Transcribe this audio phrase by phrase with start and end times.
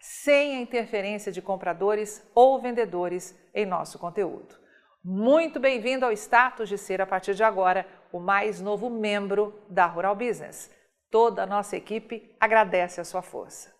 [0.00, 4.58] sem a interferência de compradores ou vendedores em nosso conteúdo.
[5.04, 9.86] Muito bem-vindo ao status de ser, a partir de agora, o mais novo membro da
[9.86, 10.70] Rural Business.
[11.10, 13.74] Toda a nossa equipe agradece a sua força.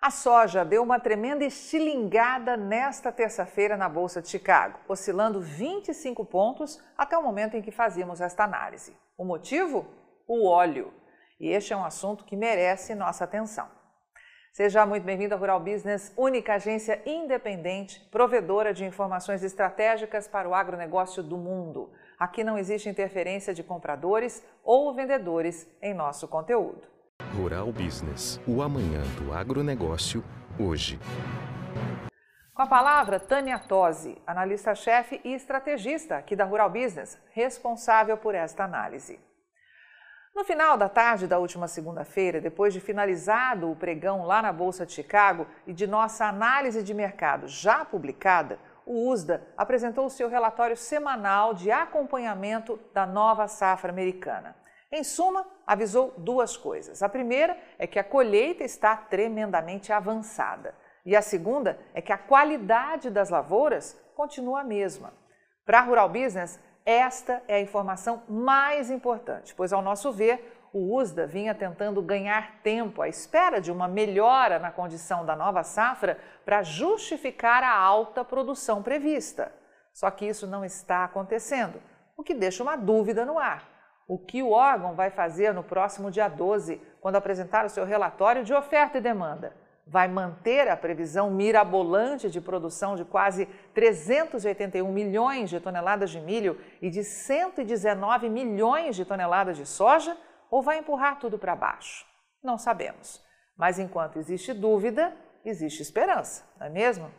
[0.00, 6.78] A soja deu uma tremenda estilingada nesta terça-feira na Bolsa de Chicago, oscilando 25 pontos
[6.96, 8.96] até o momento em que fazíamos esta análise.
[9.16, 9.86] O motivo?
[10.28, 10.92] O óleo.
[11.40, 13.68] E este é um assunto que merece nossa atenção.
[14.56, 20.54] Seja muito bem-vindo à Rural Business, única agência independente, provedora de informações estratégicas para o
[20.54, 21.90] agronegócio do mundo.
[22.16, 26.82] Aqui não existe interferência de compradores ou vendedores em nosso conteúdo.
[27.36, 30.22] Rural Business, o amanhã do agronegócio,
[30.56, 31.00] hoje.
[32.54, 38.62] Com a palavra, Tânia Tosi, analista-chefe e estrategista aqui da Rural Business, responsável por esta
[38.62, 39.18] análise.
[40.34, 44.84] No final da tarde da última segunda-feira, depois de finalizado o pregão lá na Bolsa
[44.84, 50.76] de Chicago e de nossa análise de mercado já publicada, o USDA apresentou seu relatório
[50.76, 54.56] semanal de acompanhamento da nova safra americana.
[54.90, 57.00] Em suma, avisou duas coisas.
[57.00, 60.74] A primeira é que a colheita está tremendamente avançada.
[61.06, 65.12] E a segunda é que a qualidade das lavouras continua a mesma.
[65.64, 70.96] Para a Rural Business, esta é a informação mais importante, pois, ao nosso ver, o
[70.96, 76.18] USDA vinha tentando ganhar tempo à espera de uma melhora na condição da nova safra
[76.44, 79.52] para justificar a alta produção prevista.
[79.92, 81.80] Só que isso não está acontecendo,
[82.16, 83.72] o que deixa uma dúvida no ar.
[84.06, 88.44] O que o órgão vai fazer no próximo dia 12, quando apresentar o seu relatório
[88.44, 89.56] de oferta e demanda?
[89.86, 96.58] Vai manter a previsão mirabolante de produção de quase 381 milhões de toneladas de milho
[96.80, 100.16] e de 119 milhões de toneladas de soja
[100.50, 102.06] ou vai empurrar tudo para baixo?
[102.42, 103.22] Não sabemos.
[103.56, 105.14] Mas enquanto existe dúvida,
[105.44, 107.10] existe esperança, não é mesmo?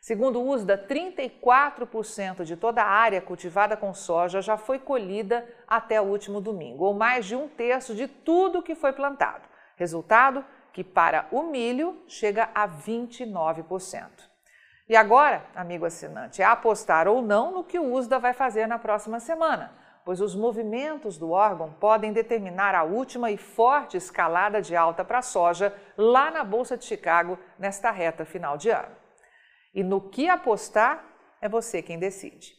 [0.00, 6.00] Segundo o USDA, 34% de toda a área cultivada com soja já foi colhida até
[6.00, 9.48] o último domingo, ou mais de um terço de tudo que foi plantado.
[9.76, 10.44] Resultado:
[10.78, 14.06] que para o milho chega a 29%.
[14.88, 18.78] E agora, amigo assinante, é apostar ou não no que o USDA vai fazer na
[18.78, 19.72] próxima semana,
[20.04, 25.18] pois os movimentos do órgão podem determinar a última e forte escalada de alta para
[25.18, 28.94] a soja lá na Bolsa de Chicago nesta reta final de ano.
[29.74, 31.04] E no que apostar,
[31.40, 32.54] é você quem decide.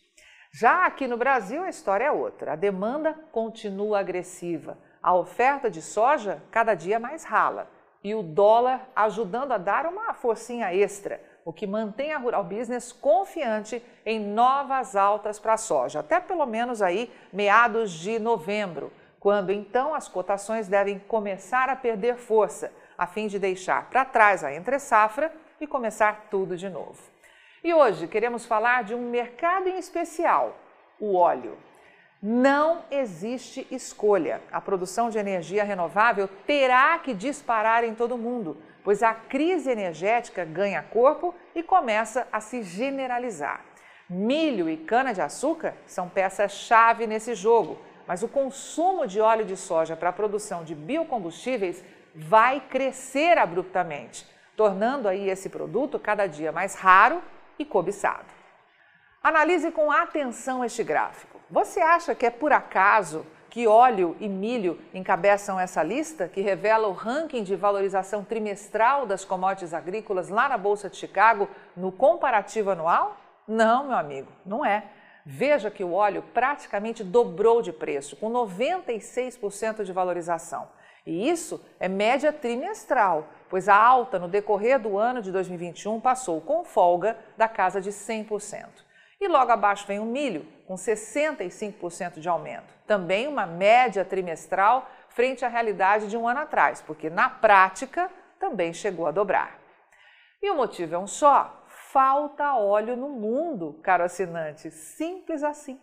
[0.52, 2.52] Já aqui no Brasil, a história é outra.
[2.52, 4.78] A demanda continua agressiva.
[5.02, 10.14] A oferta de soja cada dia mais rala e o dólar ajudando a dar uma
[10.14, 16.00] forcinha extra, o que mantém a Rural Business confiante em novas altas para a soja,
[16.00, 22.18] até pelo menos aí meados de novembro, quando então as cotações devem começar a perder
[22.18, 27.02] força, a fim de deixar para trás a entre-safra e começar tudo de novo.
[27.64, 30.56] E hoje queremos falar de um mercado em especial,
[31.00, 31.58] o óleo.
[32.22, 34.42] Não existe escolha.
[34.52, 39.70] A produção de energia renovável terá que disparar em todo o mundo, pois a crise
[39.70, 43.64] energética ganha corpo e começa a se generalizar.
[44.10, 50.10] Milho e cana-de-açúcar são peças-chave nesse jogo, mas o consumo de óleo de soja para
[50.10, 51.82] a produção de biocombustíveis
[52.14, 54.28] vai crescer abruptamente,
[54.58, 57.22] tornando aí esse produto cada dia mais raro
[57.58, 58.26] e cobiçado.
[59.24, 61.39] Analise com atenção este gráfico.
[61.52, 66.88] Você acha que é por acaso que óleo e milho encabeçam essa lista, que revela
[66.88, 72.70] o ranking de valorização trimestral das commodities agrícolas lá na Bolsa de Chicago no comparativo
[72.70, 73.18] anual?
[73.48, 74.84] Não, meu amigo, não é.
[75.26, 80.68] Veja que o óleo praticamente dobrou de preço, com 96% de valorização.
[81.04, 86.40] E isso é média trimestral, pois a alta no decorrer do ano de 2021 passou
[86.40, 88.89] com folga da casa de 100%.
[89.22, 92.74] E logo abaixo vem o milho, com 65% de aumento.
[92.88, 98.74] Também uma média trimestral frente à realidade de um ano atrás, porque na prática também
[98.74, 99.60] chegou a dobrar.
[100.42, 104.72] E o motivo é um só: falta óleo no mundo, caro assinante.
[104.72, 105.80] Simples assim.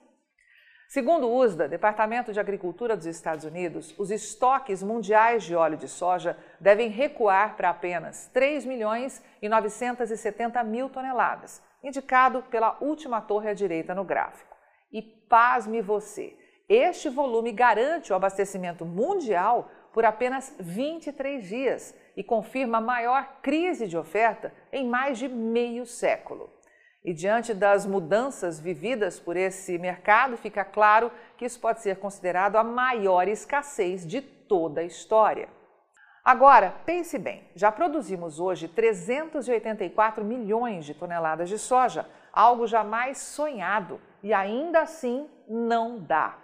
[0.88, 5.88] Segundo o USDA, Departamento de Agricultura dos Estados Unidos, os estoques mundiais de óleo de
[5.88, 13.50] soja devem recuar para apenas 3 milhões e 970 mil toneladas, indicado pela última torre
[13.50, 14.56] à direita no gráfico.
[14.92, 16.38] E pasme você,
[16.68, 23.88] este volume garante o abastecimento mundial por apenas 23 dias e confirma a maior crise
[23.88, 26.55] de oferta em mais de meio século.
[27.06, 32.56] E diante das mudanças vividas por esse mercado, fica claro que isso pode ser considerado
[32.56, 35.48] a maior escassez de toda a história.
[36.24, 44.00] Agora, pense bem: já produzimos hoje 384 milhões de toneladas de soja, algo jamais sonhado,
[44.20, 46.36] e ainda assim não dá.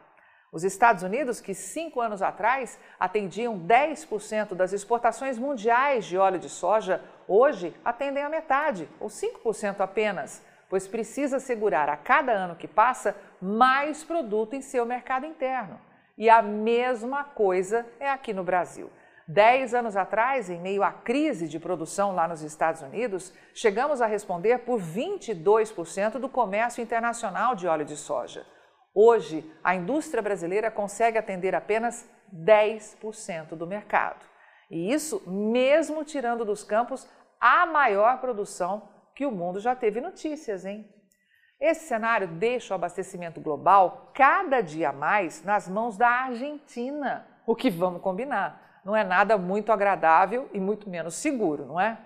[0.52, 6.48] Os Estados Unidos, que cinco anos atrás atendiam 10% das exportações mundiais de óleo de
[6.48, 12.66] soja, hoje atendem a metade, ou 5% apenas, pois precisa segurar a cada ano que
[12.66, 15.78] passa mais produto em seu mercado interno.
[16.16, 18.88] E a mesma coisa é aqui no Brasil.
[19.28, 24.06] Dez anos atrás, em meio à crise de produção lá nos Estados Unidos, chegamos a
[24.06, 28.46] responder por 22% do comércio internacional de óleo de soja.
[28.94, 34.24] Hoje, a indústria brasileira consegue atender apenas 10% do mercado.
[34.70, 37.06] E isso mesmo tirando dos campos
[37.38, 40.88] a maior produção que o mundo já teve notícias, hein?
[41.60, 47.70] Esse cenário deixa o abastecimento global cada dia mais nas mãos da Argentina, o que
[47.70, 51.98] vamos combinar não é nada muito agradável e muito menos seguro, não é?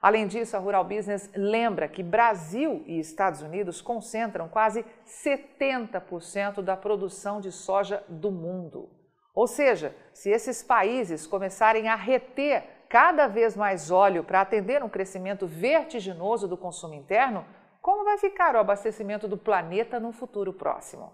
[0.00, 6.76] Além disso, a Rural Business lembra que Brasil e Estados Unidos concentram quase 70% da
[6.76, 8.90] produção de soja do mundo.
[9.34, 14.88] Ou seja, se esses países começarem a reter cada vez mais óleo para atender um
[14.88, 17.44] crescimento vertiginoso do consumo interno,
[17.82, 21.12] como vai ficar o abastecimento do planeta no futuro próximo?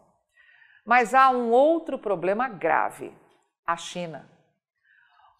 [0.84, 3.14] Mas há um outro problema grave:
[3.66, 4.30] a China.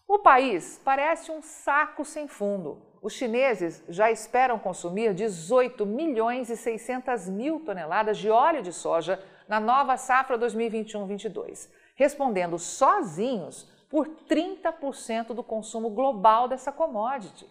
[0.07, 2.81] O país parece um saco sem fundo.
[3.03, 9.23] Os chineses já esperam consumir 18 milhões e 600 mil toneladas de óleo de soja
[9.47, 17.45] na nova safra 2021-22, respondendo sozinhos por 30% do consumo global dessa commodity.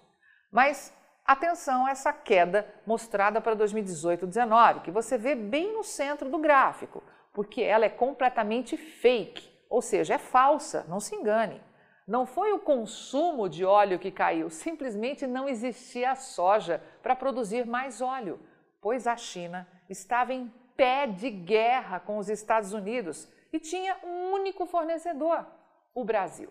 [0.50, 0.92] Mas
[1.24, 7.02] atenção a essa queda mostrada para 2018-19, que você vê bem no centro do gráfico,
[7.34, 11.60] porque ela é completamente fake, ou seja, é falsa, não se engane.
[12.08, 18.00] Não foi o consumo de óleo que caiu, simplesmente não existia soja para produzir mais
[18.00, 18.40] óleo,
[18.80, 24.32] pois a China estava em pé de guerra com os Estados Unidos e tinha um
[24.32, 25.46] único fornecedor,
[25.94, 26.50] o Brasil.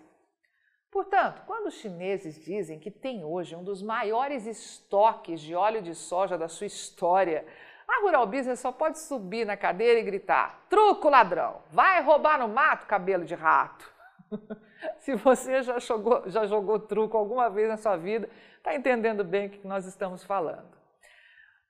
[0.92, 5.94] Portanto, quando os chineses dizem que tem hoje um dos maiores estoques de óleo de
[5.94, 7.46] soja da sua história,
[7.88, 12.48] a Rural Business só pode subir na cadeira e gritar: truco ladrão, vai roubar no
[12.48, 13.92] mato cabelo de rato.
[14.98, 19.48] Se você já jogou, já jogou truco alguma vez na sua vida, está entendendo bem
[19.48, 20.78] o que nós estamos falando.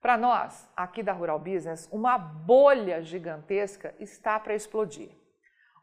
[0.01, 5.09] Para nós, aqui da Rural Business, uma bolha gigantesca está para explodir.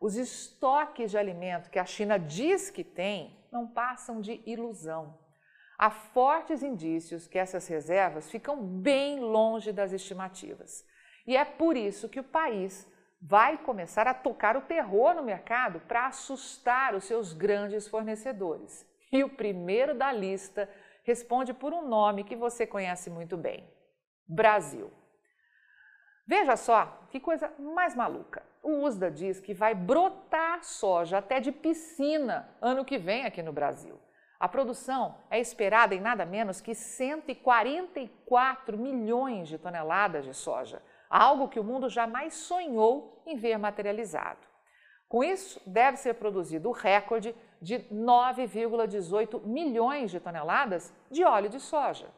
[0.00, 5.18] Os estoques de alimento que a China diz que tem não passam de ilusão.
[5.78, 10.86] Há fortes indícios que essas reservas ficam bem longe das estimativas.
[11.26, 12.86] E é por isso que o país
[13.20, 18.86] vai começar a tocar o terror no mercado para assustar os seus grandes fornecedores.
[19.12, 20.68] E o primeiro da lista
[21.04, 23.68] responde por um nome que você conhece muito bem:
[24.26, 24.90] Brasil.
[26.26, 28.42] Veja só que coisa mais maluca.
[28.62, 33.52] O USDA diz que vai brotar soja até de piscina ano que vem aqui no
[33.52, 34.00] Brasil.
[34.38, 41.48] A produção é esperada em nada menos que 144 milhões de toneladas de soja algo
[41.48, 44.40] que o mundo jamais sonhou em ver materializado.
[45.08, 51.60] Com isso, deve ser produzido o recorde de 9,18 milhões de toneladas de óleo de
[51.60, 52.08] soja.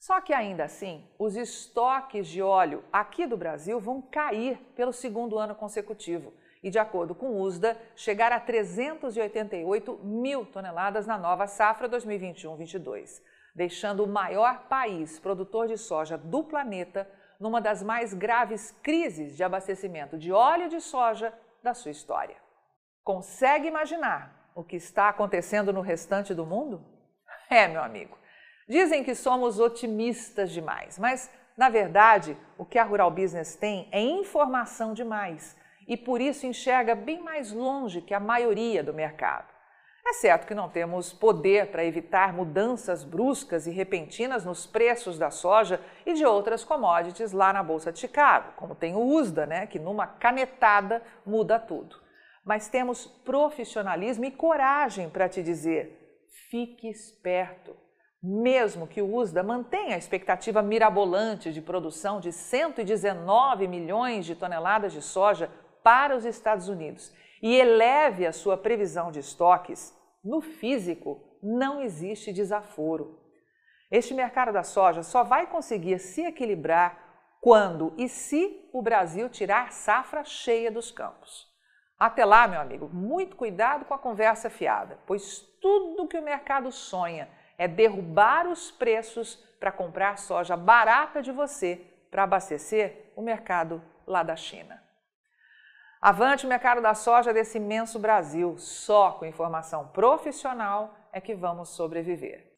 [0.00, 5.38] Só que ainda assim, os estoques de óleo aqui do Brasil vão cair pelo segundo
[5.38, 11.46] ano consecutivo e, de acordo com o USDA, chegar a 388 mil toneladas na nova
[11.46, 13.20] safra 2021-22,
[13.54, 17.06] deixando o maior país produtor de soja do planeta
[17.38, 21.30] numa das mais graves crises de abastecimento de óleo de soja
[21.62, 22.36] da sua história.
[23.04, 26.82] Consegue imaginar o que está acontecendo no restante do mundo?
[27.50, 28.19] É, meu amigo.
[28.70, 31.28] Dizem que somos otimistas demais, mas
[31.60, 35.54] Na verdade, o que a Rural Business tem é informação demais
[35.86, 39.46] e por isso enxerga bem mais longe que a maioria do mercado.
[40.06, 45.30] É certo que não temos poder para evitar mudanças bruscas e repentinas nos preços da
[45.30, 49.66] soja e de outras commodities lá na Bolsa de Chicago, como tem o USDA, né,
[49.66, 51.96] que numa canetada muda tudo.
[52.42, 57.76] Mas temos profissionalismo e coragem para te dizer: fique esperto.
[58.22, 64.92] Mesmo que o USDA mantenha a expectativa mirabolante de produção de 119 milhões de toneladas
[64.92, 65.50] de soja
[65.82, 67.10] para os Estados Unidos
[67.42, 73.18] e eleve a sua previsão de estoques, no físico não existe desaforo.
[73.90, 77.10] Este mercado da soja só vai conseguir se equilibrar
[77.40, 81.48] quando e se o Brasil tirar safra cheia dos campos.
[81.98, 86.70] Até lá, meu amigo, muito cuidado com a conversa fiada, pois tudo que o mercado
[86.70, 87.28] sonha
[87.60, 94.22] é derrubar os preços para comprar soja barata de você para abastecer o mercado lá
[94.22, 94.82] da China.
[96.00, 98.56] Avante o mercado da soja desse imenso Brasil.
[98.56, 102.50] Só com informação profissional é que vamos sobreviver.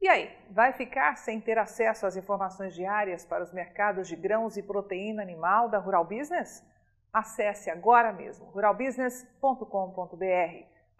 [0.00, 4.56] E aí, vai ficar sem ter acesso às informações diárias para os mercados de grãos
[4.56, 6.66] e proteína animal da Rural Business?
[7.12, 10.71] Acesse agora mesmo ruralbusiness.com.br.